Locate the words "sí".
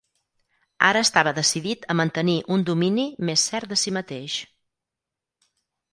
3.85-3.97